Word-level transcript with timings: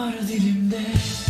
var 0.00 0.14
dilimde. 0.28 1.29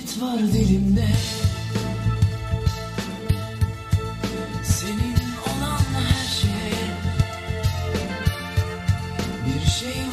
hasret 0.00 0.22
var 0.22 0.38
dilimde. 0.38 1.08
Senin 4.64 5.16
olan 5.46 5.80
her 5.94 6.26
şeye 6.28 6.90
Bir 9.46 9.70
şey 9.70 10.09